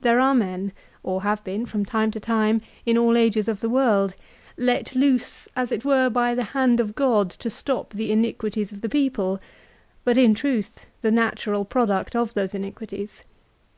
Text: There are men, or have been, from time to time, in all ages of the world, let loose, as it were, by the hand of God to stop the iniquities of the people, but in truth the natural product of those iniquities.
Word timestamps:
There 0.00 0.20
are 0.20 0.34
men, 0.34 0.72
or 1.02 1.20
have 1.22 1.44
been, 1.44 1.66
from 1.66 1.84
time 1.84 2.10
to 2.12 2.18
time, 2.18 2.62
in 2.86 2.96
all 2.96 3.14
ages 3.14 3.46
of 3.46 3.60
the 3.60 3.68
world, 3.68 4.14
let 4.56 4.94
loose, 4.94 5.48
as 5.54 5.70
it 5.70 5.84
were, 5.84 6.08
by 6.08 6.34
the 6.34 6.44
hand 6.56 6.80
of 6.80 6.94
God 6.94 7.28
to 7.28 7.50
stop 7.50 7.90
the 7.90 8.10
iniquities 8.10 8.72
of 8.72 8.80
the 8.80 8.88
people, 8.88 9.40
but 10.02 10.16
in 10.16 10.32
truth 10.32 10.86
the 11.02 11.12
natural 11.12 11.66
product 11.66 12.16
of 12.16 12.32
those 12.32 12.54
iniquities. 12.54 13.22